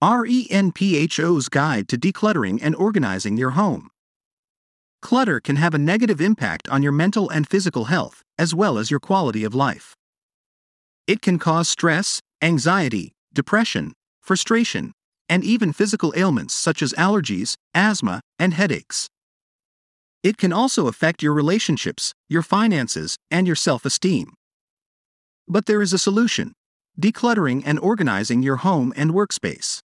RENPHO's 0.00 1.48
Guide 1.48 1.88
to 1.88 1.98
Decluttering 1.98 2.60
and 2.62 2.76
Organizing 2.76 3.36
Your 3.36 3.50
Home. 3.50 3.88
Clutter 5.02 5.40
can 5.40 5.56
have 5.56 5.74
a 5.74 5.78
negative 5.78 6.20
impact 6.20 6.68
on 6.68 6.84
your 6.84 6.92
mental 6.92 7.28
and 7.28 7.48
physical 7.48 7.86
health, 7.86 8.22
as 8.38 8.54
well 8.54 8.78
as 8.78 8.92
your 8.92 9.00
quality 9.00 9.42
of 9.42 9.56
life. 9.56 9.96
It 11.08 11.20
can 11.20 11.40
cause 11.40 11.68
stress, 11.68 12.20
anxiety, 12.40 13.10
depression, 13.34 13.92
frustration, 14.22 14.92
and 15.28 15.42
even 15.42 15.72
physical 15.72 16.12
ailments 16.14 16.54
such 16.54 16.80
as 16.80 16.92
allergies, 16.92 17.54
asthma, 17.74 18.20
and 18.38 18.54
headaches. 18.54 19.08
It 20.22 20.36
can 20.36 20.52
also 20.52 20.86
affect 20.86 21.24
your 21.24 21.32
relationships, 21.32 22.12
your 22.28 22.42
finances, 22.42 23.16
and 23.32 23.48
your 23.48 23.56
self 23.56 23.84
esteem. 23.84 24.34
But 25.48 25.66
there 25.66 25.82
is 25.82 25.92
a 25.92 25.98
solution 25.98 26.52
decluttering 27.00 27.62
and 27.64 27.80
organizing 27.80 28.42
your 28.42 28.56
home 28.56 28.92
and 28.96 29.12
workspace. 29.12 29.80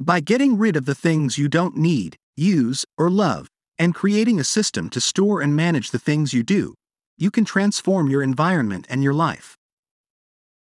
By 0.00 0.20
getting 0.20 0.58
rid 0.58 0.76
of 0.76 0.84
the 0.84 0.94
things 0.94 1.38
you 1.38 1.48
don't 1.48 1.74
need, 1.74 2.16
use, 2.36 2.84
or 2.98 3.08
love, 3.08 3.48
and 3.78 3.94
creating 3.94 4.38
a 4.38 4.44
system 4.44 4.90
to 4.90 5.00
store 5.00 5.40
and 5.40 5.56
manage 5.56 5.90
the 5.90 5.98
things 5.98 6.34
you 6.34 6.42
do, 6.42 6.74
you 7.16 7.30
can 7.30 7.46
transform 7.46 8.10
your 8.10 8.22
environment 8.22 8.86
and 8.90 9.02
your 9.02 9.14
life. 9.14 9.56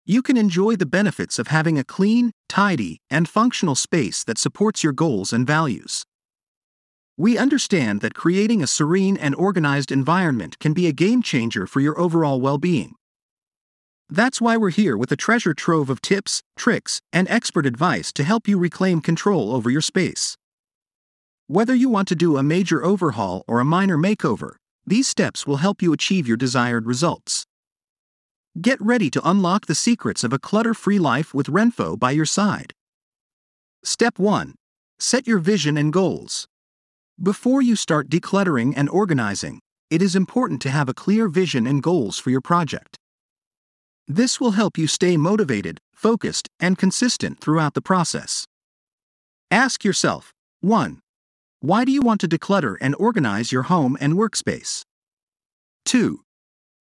You 0.06 0.22
can 0.22 0.38
enjoy 0.38 0.76
the 0.76 0.86
benefits 0.86 1.40
of 1.40 1.48
having 1.48 1.80
a 1.80 1.84
clean, 1.84 2.32
tidy, 2.48 3.00
and 3.10 3.28
functional 3.28 3.74
space 3.74 4.24
that 4.24 4.38
supports 4.38 4.84
your 4.84 4.94
goals 4.94 5.34
and 5.34 5.48
values. 5.48 6.04
We 7.18 7.36
understand 7.36 8.02
that 8.02 8.14
creating 8.14 8.62
a 8.62 8.68
serene 8.68 9.18
and 9.18 9.34
organized 9.34 9.92
environment 9.92 10.60
can 10.60 10.74
be 10.74 10.86
a 10.86 10.92
game 10.92 11.24
changer 11.24 11.66
for 11.66 11.80
your 11.80 12.00
overall 12.00 12.40
well 12.40 12.60
being. 12.60 12.94
That's 14.10 14.42
why 14.42 14.58
we're 14.58 14.70
here 14.70 14.98
with 14.98 15.12
a 15.12 15.18
treasure 15.18 15.54
trove 15.54 15.90
of 15.90 16.02
tips, 16.02 16.42
tricks, 16.56 17.02
and 17.12 17.28
expert 17.30 17.66
advice 17.66 18.12
to 18.14 18.24
help 18.24 18.48
you 18.48 18.58
reclaim 18.58 19.02
control 19.02 19.56
over 19.56 19.70
your 19.70 19.82
space. 19.82 20.38
Whether 21.48 21.76
you 21.76 21.90
want 21.90 22.08
to 22.10 22.16
do 22.16 22.38
a 22.38 22.44
major 22.44 22.84
overhaul 22.84 23.44
or 23.48 23.60
a 23.60 23.66
minor 23.66 23.98
makeover, 23.98 24.56
these 24.86 25.08
steps 25.08 25.48
will 25.48 25.58
help 25.58 25.82
you 25.82 25.94
achieve 25.94 26.28
your 26.28 26.38
desired 26.38 26.86
results. 26.86 27.46
Get 28.62 28.80
ready 28.80 29.10
to 29.10 29.30
unlock 29.30 29.66
the 29.66 29.76
secrets 29.76 30.24
of 30.24 30.32
a 30.32 30.40
clutter 30.40 30.74
free 30.74 31.00
life 31.00 31.34
with 31.34 31.48
RENPHO 31.48 31.98
by 31.98 32.12
your 32.12 32.26
side. 32.26 32.74
Step 33.84 34.20
1 34.20 34.56
Set 35.00 35.28
your 35.28 35.40
vision 35.40 35.76
and 35.76 35.92
goals. 35.92 36.48
Before 37.22 37.62
you 37.62 37.76
start 37.76 38.10
decluttering 38.10 38.74
and 38.76 38.90
organizing, 38.90 39.60
it 39.90 40.02
is 40.02 40.16
important 40.16 40.62
to 40.62 40.70
have 40.70 40.88
a 40.88 40.94
clear 40.94 41.28
vision 41.28 41.68
and 41.68 41.82
goals 41.82 42.20
for 42.20 42.30
your 42.30 42.42
project. 42.42 42.98
This 44.08 44.40
will 44.40 44.52
help 44.52 44.78
you 44.78 44.88
stay 44.88 45.16
motivated, 45.16 45.80
focused, 45.94 46.50
and 46.60 46.78
consistent 46.78 47.40
throughout 47.40 47.74
the 47.74 47.82
process. 47.82 48.46
Ask 49.50 49.86
yourself 49.86 50.34
1. 50.60 51.00
Why 51.62 51.86
do 51.86 51.92
you 51.92 52.02
want 52.02 52.20
to 52.22 52.28
declutter 52.28 52.76
and 52.82 52.96
organize 53.00 53.54
your 53.54 53.64
home 53.64 53.98
and 54.02 54.16
workspace? 54.16 54.84
2. 55.86 56.20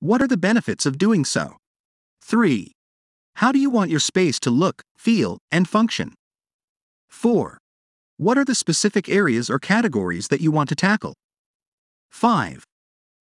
What 0.00 0.20
are 0.20 0.26
the 0.26 0.36
benefits 0.36 0.84
of 0.84 0.98
doing 0.98 1.24
so? 1.24 1.58
3. 2.22 2.72
How 3.36 3.52
do 3.52 3.58
you 3.60 3.70
want 3.70 3.90
your 3.90 4.00
space 4.00 4.40
to 4.40 4.50
look, 4.50 4.82
feel, 4.96 5.38
and 5.52 5.68
function? 5.68 6.14
4. 7.08 7.58
What 8.16 8.36
are 8.36 8.44
the 8.44 8.56
specific 8.56 9.08
areas 9.08 9.48
or 9.48 9.60
categories 9.60 10.26
that 10.28 10.40
you 10.40 10.50
want 10.50 10.68
to 10.70 10.74
tackle? 10.74 11.14
5. 12.10 12.64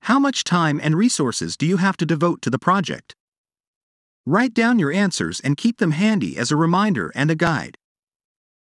How 0.04 0.18
much 0.18 0.44
time 0.44 0.80
and 0.82 0.98
resources 0.98 1.56
do 1.56 1.68
you 1.68 1.78
have 1.78 1.98
to 1.98 2.06
devote 2.06 2.42
to 2.42 2.50
the 2.50 2.58
project? 2.58 3.14
Write 4.26 4.54
down 4.54 4.78
your 4.78 4.92
answers 4.92 5.40
and 5.40 5.58
keep 5.58 5.78
them 5.78 5.92
handy 5.92 6.38
as 6.38 6.52
a 6.52 6.56
reminder 6.56 7.12
and 7.16 7.32
a 7.32 7.36
guide. 7.36 7.76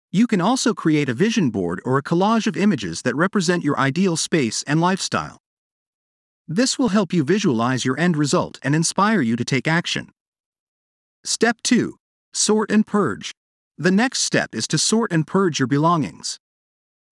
You 0.09 0.25
can 0.25 0.39
also 0.39 0.73
create 0.73 1.09
a 1.09 1.13
vision 1.13 1.49
board 1.49 1.81
or 1.83 1.97
a 1.97 2.03
collage 2.03 2.47
of 2.47 2.55
images 2.55 3.01
that 3.01 3.15
represent 3.15 3.63
your 3.63 3.77
ideal 3.77 4.15
space 4.15 4.63
and 4.63 4.79
lifestyle. 4.79 5.39
This 6.47 6.79
will 6.79 6.89
help 6.89 7.11
you 7.11 7.25
visualize 7.25 7.83
your 7.83 7.99
end 7.99 8.15
result 8.15 8.57
and 8.63 8.73
inspire 8.73 9.21
you 9.21 9.35
to 9.35 9.43
take 9.43 9.67
action. 9.67 10.11
Step 11.25 11.57
2 11.63 11.97
Sort 12.31 12.71
and 12.71 12.87
Purge. 12.87 13.33
The 13.77 13.91
next 13.91 14.21
step 14.21 14.55
is 14.55 14.67
to 14.69 14.77
sort 14.77 15.11
and 15.11 15.27
purge 15.27 15.59
your 15.59 15.67
belongings. 15.67 16.39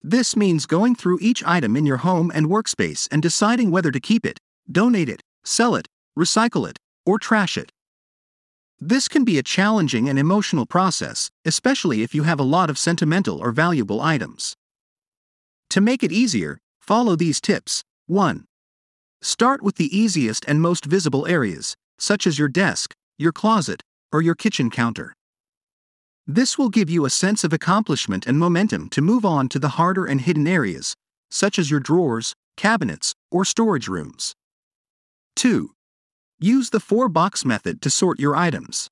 This 0.02 0.38
means 0.38 0.66
going 0.66 0.96
through 0.96 1.20
each 1.22 1.44
item 1.44 1.76
in 1.76 1.86
your 1.86 1.98
home 1.98 2.32
and 2.34 2.48
workspace 2.48 3.10
and 3.12 3.22
deciding 3.22 3.72
whether 3.72 3.92
to 3.92 4.00
keep 4.00 4.26
it, 4.26 4.40
donate 4.72 5.10
it, 5.10 5.22
sell 5.44 5.76
it, 5.76 5.88
recycle 6.18 6.70
it, 6.70 6.78
or 7.06 7.20
trash 7.20 7.58
it. 7.58 7.72
This 8.84 9.08
can 9.08 9.24
be 9.24 9.38
a 9.38 9.44
challenging 9.44 10.10
and 10.10 10.18
emotional 10.18 10.66
process, 10.66 11.30
especially 11.46 12.02
if 12.02 12.16
you 12.16 12.24
have 12.24 12.40
a 12.40 12.44
lot 12.44 12.68
of 12.68 12.80
sentimental 12.80 13.38
or 13.38 13.52
valuable 13.52 14.02
items. 14.02 14.58
To 15.70 15.80
make 15.80 16.02
it 16.02 16.12
easier, 16.12 16.58
follow 16.80 17.16
these 17.16 17.40
tips. 17.40 17.84
1. 18.08 18.46
Start 19.22 19.62
with 19.62 19.76
the 19.76 19.96
easiest 19.96 20.46
and 20.48 20.60
most 20.60 20.86
visible 20.86 21.28
areas, 21.28 21.78
such 22.00 22.26
as 22.26 22.40
your 22.40 22.48
desk, 22.48 22.96
your 23.20 23.32
closet, 23.32 23.84
or 24.12 24.24
your 24.24 24.34
kitchen 24.34 24.72
counter. 24.72 25.14
This 26.26 26.58
will 26.58 26.70
give 26.70 26.90
you 26.90 27.06
a 27.06 27.12
sense 27.12 27.44
of 27.44 27.54
accomplishment 27.54 28.26
and 28.26 28.40
momentum 28.40 28.90
to 28.90 29.02
move 29.02 29.24
on 29.24 29.48
to 29.50 29.60
the 29.60 29.76
harder 29.78 30.06
and 30.06 30.22
hidden 30.22 30.48
areas, 30.48 30.96
such 31.30 31.60
as 31.60 31.70
your 31.70 31.80
drawers, 31.80 32.34
cabinets, 32.58 33.14
or 33.30 33.46
storage 33.46 33.88
rooms. 33.88 34.34
2. 35.36 35.70
Use 36.44 36.72
the 36.72 36.80
four 36.80 37.08
box 37.08 37.46
method 37.46 37.84
to 37.84 37.92
sort 37.92 38.20
your 38.20 38.36
items. 38.36 38.90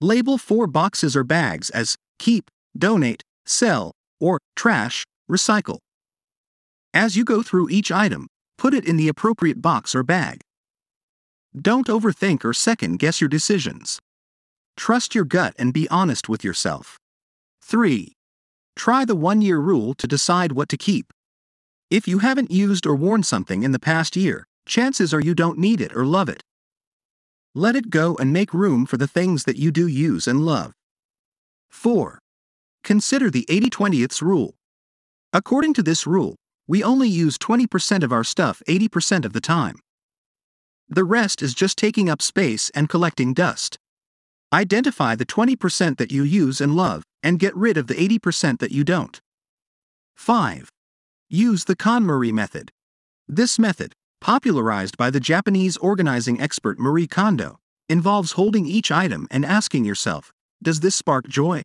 Label 0.00 0.36
four 0.36 0.66
boxes 0.66 1.14
or 1.14 1.22
bags 1.22 1.70
as 1.70 1.94
keep, 2.18 2.50
donate, 2.76 3.22
sell, 3.46 3.92
or 4.18 4.40
trash, 4.56 5.04
recycle. 5.30 5.78
As 6.92 7.16
you 7.16 7.24
go 7.24 7.44
through 7.44 7.70
each 7.70 7.92
item, 7.92 8.26
put 8.58 8.74
it 8.74 8.84
in 8.84 8.96
the 8.96 9.06
appropriate 9.06 9.62
box 9.62 9.94
or 9.94 10.02
bag. 10.02 10.40
Don't 11.56 11.86
overthink 11.86 12.44
or 12.44 12.52
second 12.52 12.98
guess 12.98 13.20
your 13.20 13.28
decisions. 13.28 14.00
Trust 14.76 15.14
your 15.14 15.24
gut 15.24 15.54
and 15.56 15.72
be 15.72 15.88
honest 15.90 16.28
with 16.28 16.42
yourself. 16.42 16.98
3. 17.62 18.14
Try 18.74 19.04
the 19.04 19.14
one 19.14 19.40
year 19.40 19.58
rule 19.58 19.94
to 19.94 20.08
decide 20.08 20.50
what 20.50 20.68
to 20.70 20.76
keep. 20.76 21.12
If 21.88 22.08
you 22.08 22.18
haven't 22.18 22.50
used 22.50 22.84
or 22.84 22.96
worn 22.96 23.22
something 23.22 23.62
in 23.62 23.70
the 23.70 23.78
past 23.78 24.16
year, 24.16 24.44
chances 24.66 25.14
are 25.14 25.20
you 25.20 25.36
don't 25.36 25.56
need 25.56 25.80
it 25.80 25.94
or 25.94 26.04
love 26.04 26.28
it. 26.28 26.42
Let 27.56 27.76
it 27.76 27.88
go 27.88 28.16
and 28.16 28.32
make 28.32 28.52
room 28.52 28.84
for 28.84 28.96
the 28.96 29.06
things 29.06 29.44
that 29.44 29.56
you 29.56 29.70
do 29.70 29.86
use 29.86 30.26
and 30.26 30.44
love. 30.44 30.72
4. 31.70 32.18
Consider 32.82 33.30
the 33.30 33.46
80 33.48 33.70
20ths 33.70 34.20
rule. 34.20 34.54
According 35.32 35.74
to 35.74 35.82
this 35.82 36.04
rule, 36.04 36.34
we 36.66 36.82
only 36.82 37.08
use 37.08 37.38
20% 37.38 38.02
of 38.02 38.12
our 38.12 38.24
stuff 38.24 38.60
80% 38.68 39.24
of 39.24 39.32
the 39.32 39.40
time. 39.40 39.76
The 40.88 41.04
rest 41.04 41.42
is 41.42 41.54
just 41.54 41.78
taking 41.78 42.10
up 42.10 42.20
space 42.20 42.70
and 42.74 42.88
collecting 42.88 43.34
dust. 43.34 43.78
Identify 44.52 45.14
the 45.14 45.26
20% 45.26 45.96
that 45.98 46.10
you 46.10 46.24
use 46.24 46.60
and 46.60 46.74
love, 46.74 47.04
and 47.22 47.38
get 47.38 47.56
rid 47.56 47.76
of 47.76 47.86
the 47.86 47.94
80% 47.94 48.58
that 48.58 48.72
you 48.72 48.82
don't. 48.82 49.20
5. 50.16 50.68
Use 51.28 51.64
the 51.64 51.76
KonMari 51.76 52.32
method. 52.32 52.70
This 53.28 53.58
method, 53.58 53.92
popularized 54.24 54.96
by 54.96 55.10
the 55.10 55.20
Japanese 55.20 55.76
organizing 55.76 56.40
expert 56.40 56.78
Marie 56.78 57.06
Kondo, 57.06 57.58
involves 57.90 58.32
holding 58.32 58.64
each 58.64 58.90
item 58.90 59.28
and 59.30 59.44
asking 59.44 59.84
yourself, 59.84 60.32
Does 60.62 60.80
this 60.80 60.94
spark 60.94 61.28
joy? 61.28 61.60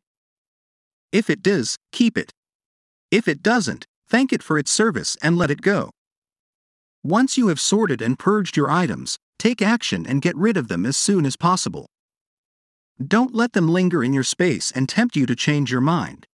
If 1.14 1.30
it 1.30 1.42
does, 1.42 1.78
keep 1.94 2.18
it. 2.18 2.34
If 3.12 3.30
it 3.30 3.42
doesn't, 3.42 3.86
thank 4.10 4.34
it 4.34 4.44
for 4.44 4.58
its 4.58 4.72
service 4.72 5.16
and 5.22 5.38
let 5.38 5.50
it 5.50 5.62
go. 5.62 5.90
Once 7.02 7.38
you 7.38 7.48
have 7.48 7.62
sorted 7.62 8.02
and 8.02 8.20
purged 8.20 8.58
your 8.58 8.70
items, 8.70 9.16
take 9.38 9.62
action 9.62 10.06
and 10.06 10.22
get 10.22 10.36
rid 10.36 10.58
of 10.58 10.68
them 10.68 10.86
as 10.86 10.98
soon 10.98 11.26
as 11.26 11.38
possible. 11.38 11.86
Don't 13.02 13.34
let 13.34 13.54
them 13.54 13.70
linger 13.70 14.04
in 14.04 14.12
your 14.12 14.26
space 14.36 14.70
and 14.70 14.90
tempt 14.90 15.16
you 15.16 15.26
to 15.28 15.34
change 15.34 15.72
your 15.72 15.80
mind. 15.80 16.28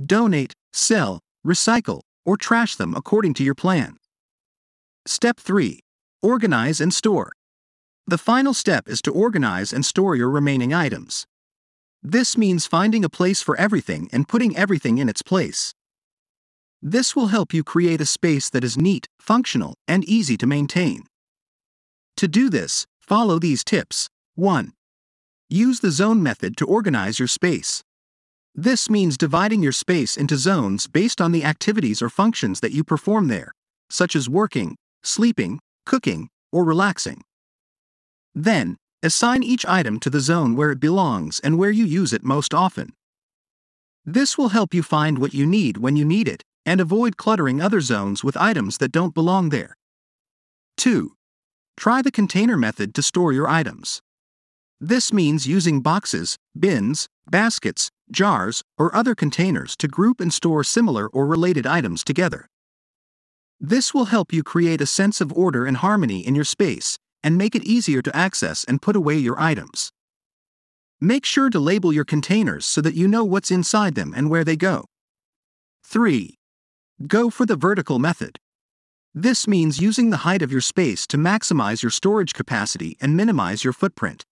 Donate, 0.00 0.52
sell, 0.72 1.18
recycle, 1.44 2.02
or 2.24 2.36
trash 2.36 2.76
them 2.76 2.94
according 2.94 3.34
to 3.34 3.42
your 3.42 3.56
plan. 3.56 3.96
Step 5.06 5.38
3 5.38 5.80
Organize 6.22 6.80
and 6.80 6.92
store. 6.92 7.32
The 8.06 8.18
final 8.18 8.54
step 8.54 8.88
is 8.88 9.00
to 9.02 9.12
organize 9.12 9.72
and 9.72 9.84
store 9.84 10.16
your 10.16 10.30
remaining 10.30 10.72
items. 10.72 11.26
This 12.02 12.36
means 12.36 12.66
finding 12.66 13.04
a 13.04 13.08
place 13.08 13.42
for 13.42 13.56
everything 13.56 14.08
and 14.12 14.28
putting 14.28 14.56
everything 14.56 14.98
in 14.98 15.08
its 15.08 15.22
place. 15.22 15.74
This 16.80 17.16
will 17.16 17.28
help 17.28 17.52
you 17.52 17.64
create 17.64 18.00
a 18.00 18.06
space 18.06 18.48
that 18.50 18.64
is 18.64 18.78
neat, 18.78 19.08
functional, 19.18 19.74
and 19.86 20.04
easy 20.04 20.36
to 20.36 20.46
maintain. 20.46 21.04
To 22.16 22.28
do 22.28 22.48
this, 22.48 22.86
follow 23.00 23.38
these 23.38 23.64
tips. 23.64 24.08
1. 24.36 24.72
Use 25.50 25.80
the 25.80 25.90
zone 25.90 26.22
method 26.22 26.56
to 26.58 26.66
organize 26.66 27.18
your 27.18 27.28
space. 27.28 27.82
This 28.54 28.90
means 28.90 29.16
dividing 29.16 29.62
your 29.62 29.72
space 29.72 30.16
into 30.16 30.36
zones 30.36 30.86
based 30.86 31.20
on 31.20 31.32
the 31.32 31.44
activities 31.44 32.02
or 32.02 32.10
functions 32.10 32.60
that 32.60 32.72
you 32.72 32.84
perform 32.84 33.28
there, 33.28 33.52
such 33.90 34.16
as 34.16 34.28
working, 34.28 34.76
sleeping, 35.02 35.60
cooking, 35.86 36.28
or 36.52 36.64
relaxing. 36.64 37.22
Then, 38.34 38.76
assign 39.02 39.42
each 39.42 39.64
item 39.66 40.00
to 40.00 40.10
the 40.10 40.20
zone 40.20 40.56
where 40.56 40.70
it 40.70 40.80
belongs 40.80 41.40
and 41.40 41.58
where 41.58 41.70
you 41.70 41.84
use 41.84 42.12
it 42.12 42.24
most 42.24 42.52
often. 42.54 42.92
This 44.04 44.38
will 44.38 44.48
help 44.48 44.72
you 44.72 44.82
find 44.82 45.18
what 45.18 45.34
you 45.34 45.46
need 45.46 45.78
when 45.78 45.96
you 45.96 46.04
need 46.04 46.28
it 46.28 46.42
and 46.64 46.80
avoid 46.80 47.16
cluttering 47.16 47.60
other 47.60 47.80
zones 47.80 48.22
with 48.22 48.36
items 48.36 48.78
that 48.78 48.92
don't 48.92 49.14
belong 49.14 49.48
there. 49.48 49.74
2. 50.76 51.12
Try 51.76 52.02
the 52.02 52.10
container 52.10 52.56
method 52.56 52.94
to 52.94 53.02
store 53.02 53.32
your 53.32 53.48
items. 53.48 54.02
This 54.80 55.12
means 55.12 55.46
using 55.46 55.80
boxes, 55.80 56.36
bins, 56.58 57.08
baskets, 57.30 57.90
jars, 58.10 58.62
or 58.76 58.94
other 58.94 59.14
containers 59.14 59.76
to 59.76 59.88
group 59.88 60.20
and 60.20 60.32
store 60.32 60.62
similar 60.62 61.08
or 61.08 61.26
related 61.26 61.66
items 61.66 62.04
together. 62.04 62.48
This 63.60 63.92
will 63.92 64.06
help 64.06 64.32
you 64.32 64.44
create 64.44 64.80
a 64.80 64.86
sense 64.86 65.20
of 65.20 65.32
order 65.32 65.66
and 65.66 65.78
harmony 65.78 66.24
in 66.24 66.34
your 66.34 66.44
space 66.44 66.96
and 67.24 67.36
make 67.36 67.56
it 67.56 67.64
easier 67.64 68.00
to 68.02 68.16
access 68.16 68.62
and 68.64 68.80
put 68.80 68.94
away 68.94 69.16
your 69.16 69.38
items. 69.40 69.90
Make 71.00 71.24
sure 71.24 71.50
to 71.50 71.58
label 71.58 71.92
your 71.92 72.04
containers 72.04 72.64
so 72.64 72.80
that 72.80 72.94
you 72.94 73.08
know 73.08 73.24
what's 73.24 73.50
inside 73.50 73.94
them 73.96 74.14
and 74.16 74.30
where 74.30 74.44
they 74.44 74.56
go. 74.56 74.84
3. 75.84 76.36
Go 77.06 77.30
for 77.30 77.46
the 77.46 77.56
vertical 77.56 77.98
method. 77.98 78.38
This 79.14 79.48
means 79.48 79.80
using 79.80 80.10
the 80.10 80.18
height 80.18 80.42
of 80.42 80.52
your 80.52 80.60
space 80.60 81.06
to 81.08 81.16
maximize 81.16 81.82
your 81.82 81.90
storage 81.90 82.34
capacity 82.34 82.96
and 83.00 83.16
minimize 83.16 83.64
your 83.64 83.72
footprint. 83.72 84.24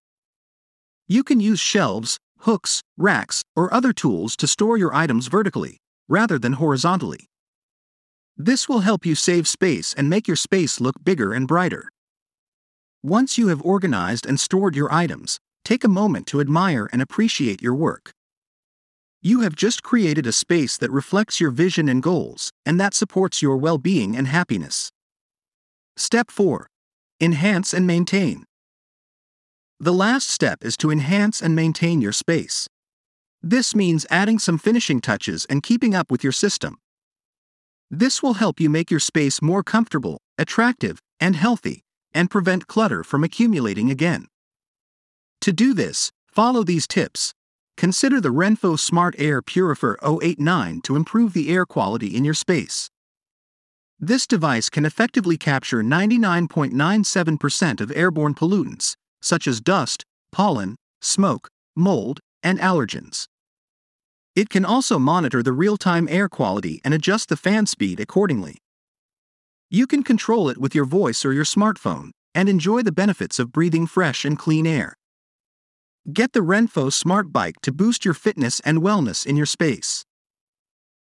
You 1.09 1.25
can 1.25 1.41
use 1.41 1.59
shelves, 1.59 2.19
hooks, 2.41 2.83
racks, 2.97 3.43
or 3.57 3.73
other 3.73 3.93
tools 3.93 4.37
to 4.37 4.47
store 4.47 4.77
your 4.77 4.95
items 4.95 5.27
vertically, 5.27 5.79
rather 6.09 6.39
than 6.39 6.55
horizontally. 6.55 7.27
This 8.39 8.69
will 8.69 8.81
help 8.81 9.07
you 9.07 9.15
save 9.15 9.49
space 9.49 9.95
and 9.95 10.11
make 10.11 10.29
your 10.29 10.37
space 10.37 10.79
look 10.79 11.03
bigger 11.03 11.33
and 11.33 11.49
brighter. 11.49 11.89
Once 13.03 13.39
you 13.39 13.49
have 13.49 13.63
organized 13.63 14.27
and 14.27 14.39
stored 14.39 14.77
your 14.77 14.93
items, 14.93 15.39
take 15.65 15.85
a 15.85 15.89
moment 15.89 16.27
to 16.27 16.41
admire 16.41 16.89
and 16.93 17.01
appreciate 17.01 17.63
your 17.63 17.75
work. 17.75 18.13
You 19.23 19.41
have 19.41 19.57
just 19.57 19.83
created 19.83 20.27
a 20.27 20.33
space 20.33 20.77
that 20.77 20.91
reflects 20.91 21.41
your 21.41 21.51
vision 21.51 21.89
and 21.89 22.03
goals, 22.03 22.53
and 22.67 22.79
that 22.79 22.95
supports 22.95 23.41
your 23.41 23.57
well 23.57 23.79
being 23.79 24.15
and 24.15 24.27
happiness. 24.27 24.93
Step 25.97 26.31
4 26.31 26.69
Enhance 27.21 27.73
and 27.73 27.87
maintain. 27.87 28.45
The 29.81 29.95
last 29.95 30.29
step 30.29 30.63
is 30.63 30.77
to 30.79 30.91
enhance 30.91 31.41
and 31.41 31.57
maintain 31.57 32.03
your 32.03 32.13
space. 32.13 32.69
This 33.43 33.75
means 33.75 34.05
adding 34.11 34.39
some 34.39 34.59
finishing 34.59 35.01
touches 35.01 35.47
and 35.47 35.63
keeping 35.63 35.95
up 35.95 36.11
with 36.11 36.23
your 36.23 36.33
system. 36.33 36.77
This 37.91 38.23
will 38.23 38.35
help 38.35 38.59
you 38.59 38.69
make 38.69 38.91
your 38.91 39.01
space 39.01 39.41
more 39.41 39.63
comfortable, 39.63 40.19
attractive, 40.39 41.01
and 41.21 41.37
healthy, 41.37 41.85
and 42.13 42.31
prevent 42.31 42.67
clutter 42.67 43.05
from 43.05 43.23
accumulating 43.23 43.91
again. 43.91 44.27
To 45.43 45.53
do 45.53 45.73
this, 45.73 46.11
follow 46.27 46.65
these 46.65 46.87
tips. 46.87 47.33
Consider 47.77 48.21
the 48.21 48.33
RENPHO 48.33 48.77
Smart 48.79 49.15
Air 49.19 49.43
Purifier 49.43 49.97
089 50.03 50.81
to 50.83 50.97
improve 50.97 51.33
the 51.33 51.51
air 51.51 51.65
quality 51.67 52.17
in 52.17 52.25
your 52.25 52.35
space. 52.35 52.91
This 54.01 54.27
device 54.27 54.69
can 54.69 54.85
effectively 54.85 55.37
capture 55.37 55.83
99.97% 55.83 57.81
of 57.81 57.93
airborne 57.95 58.35
pollutants, 58.35 58.97
such 59.23 59.47
as 59.47 59.61
dust, 59.61 60.05
pollen, 60.33 60.77
smoke, 61.01 61.49
mold, 61.75 62.21
and 62.43 62.59
allergens. 62.59 63.27
It 64.37 64.51
can 64.51 64.67
also 64.67 64.99
monitor 64.99 65.43
the 65.43 65.55
real 65.55 65.79
time 65.79 66.07
air 66.11 66.29
quality 66.29 66.83
and 66.85 66.93
adjust 66.93 67.31
the 67.31 67.39
fan 67.39 67.65
speed 67.65 67.99
accordingly. 67.99 68.59
You 69.71 69.87
can 69.87 70.03
control 70.03 70.51
it 70.51 70.59
with 70.59 70.75
your 70.75 70.85
voice 70.85 71.25
or 71.25 71.33
your 71.33 71.47
smartphone 71.47 72.11
and 72.35 72.47
enjoy 72.47 72.83
the 72.83 72.93
benefits 72.93 73.39
of 73.39 73.51
breathing 73.51 73.87
fresh 73.87 74.27
and 74.27 74.39
clean 74.39 74.67
air. 74.67 74.93
Get 76.13 76.35
the 76.35 76.43
RENPHO 76.43 76.93
Smart 76.93 77.33
Bike 77.33 77.57
to 77.63 77.73
boost 77.73 78.05
your 78.05 78.13
fitness 78.13 78.61
and 78.61 78.83
wellness 78.83 79.27
in 79.27 79.37
your 79.37 79.47
space. 79.47 80.05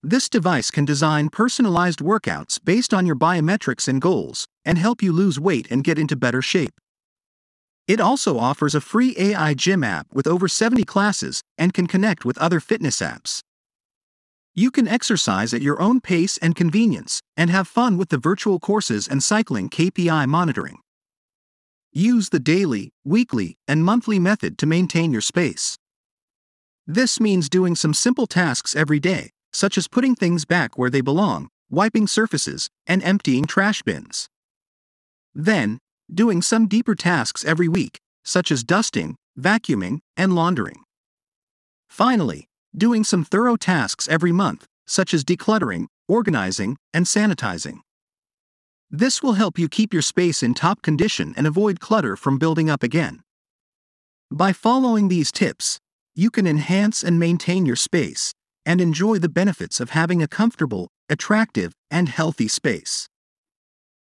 This 0.03 0.31
device 0.31 0.71
can 0.71 0.87
design 0.87 1.29
personalized 1.29 1.99
workouts 1.99 2.59
based 2.65 2.95
on 2.95 3.05
your 3.05 3.15
biometrics 3.15 3.89
and 3.89 4.01
goals 4.01 4.47
and 4.65 4.79
help 4.79 5.03
you 5.03 5.13
lose 5.13 5.39
weight 5.39 5.69
and 5.71 5.85
get 5.85 5.99
into 5.99 6.17
better 6.17 6.41
shape. 6.41 6.81
It 7.89 8.01
also 8.01 8.39
offers 8.39 8.75
a 8.75 8.83
free 8.83 9.15
AI 9.19 9.55
gym 9.55 9.83
app 9.83 10.07
with 10.13 10.27
over 10.27 10.47
70 10.47 10.85
classes 10.85 11.43
and 11.57 11.73
can 11.73 11.87
connect 11.87 12.23
with 12.25 12.37
other 12.37 12.61
fitness 12.61 13.01
apps. 13.01 13.41
You 14.55 14.71
can 14.71 14.87
exercise 14.87 15.55
at 15.55 15.63
your 15.63 15.81
own 15.81 16.03
pace 16.03 16.37
and 16.37 16.55
convenience 16.55 17.23
and 17.35 17.49
have 17.49 17.67
fun 17.67 17.97
with 17.97 18.11
the 18.11 18.19
virtual 18.19 18.61
courses 18.61 19.09
and 19.09 19.23
cycling 19.23 19.71
KPI 19.71 20.27
monitoring. 20.29 20.81
Use 21.91 22.29
the 22.29 22.41
daily, 22.41 22.91
weekly, 23.05 23.57
and 23.67 23.85
monthly 23.85 24.19
method 24.19 24.59
to 24.59 24.67
maintain 24.67 25.11
your 25.11 25.23
space. 25.23 25.79
This 26.87 27.19
means 27.19 27.49
doing 27.49 27.75
some 27.75 27.95
simple 27.95 28.27
tasks 28.27 28.77
every 28.77 29.01
day, 29.01 29.31
such 29.51 29.79
as 29.79 29.89
putting 29.89 30.15
things 30.15 30.45
back 30.45 30.77
where 30.77 30.91
they 30.91 31.01
belong, 31.01 31.49
wiping 31.71 32.07
surfaces, 32.07 32.69
and 32.87 33.03
emptying 33.03 33.47
trash 33.47 33.83
bins. 33.83 34.29
Then, 35.35 35.79
doing 36.13 36.43
some 36.43 36.67
deeper 36.67 36.95
tasks 36.95 37.45
every 37.45 37.69
week, 37.69 37.99
such 38.25 38.51
as 38.51 38.65
dusting, 38.65 39.17
vacuuming, 39.39 40.01
and 40.17 40.35
laundering. 40.35 40.83
Finally, 41.89 42.47
doing 42.77 43.05
some 43.05 43.25
thorough 43.25 43.57
tasks 43.57 44.09
every 44.09 44.33
month, 44.33 44.67
such 44.87 45.13
as 45.13 45.25
decluttering, 45.25 45.87
organizing, 46.07 46.77
and 46.95 47.07
sanitizing. 47.07 47.79
This 48.91 49.23
will 49.23 49.35
help 49.35 49.59
you 49.59 49.69
keep 49.69 49.93
your 49.93 50.03
space 50.03 50.43
in 50.43 50.55
top 50.55 50.81
condition 50.81 51.35
and 51.37 51.47
avoid 51.47 51.81
clutter 51.81 52.17
from 52.17 52.39
building 52.39 52.71
up 52.71 52.83
again. 52.83 53.23
By 54.31 54.53
following 54.53 55.09
these 55.09 55.31
tips, 55.31 55.79
you 56.15 56.31
can 56.31 56.47
enhance 56.47 57.03
and 57.03 57.19
maintain 57.19 57.67
your 57.67 57.77
space 57.77 58.33
and 58.65 58.81
enjoy 58.81 59.19
the 59.19 59.29
benefits 59.29 59.81
of 59.81 59.91
having 59.91 60.23
a 60.23 60.29
comfortable, 60.29 60.89
attractive, 61.09 61.73
and 61.91 62.09
healthy 62.09 62.49
space. 62.49 63.09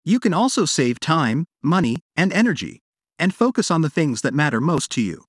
You 0.04 0.18
can 0.18 0.32
also 0.32 0.64
save 0.64 0.98
time, 0.98 1.46
money, 1.62 1.96
and 2.16 2.32
energy, 2.32 2.80
and 3.18 3.34
focus 3.34 3.70
on 3.70 3.82
the 3.82 3.90
things 3.90 4.22
that 4.22 4.34
matter 4.34 4.60
most 4.60 4.90
to 4.92 5.00
you. 5.02 5.24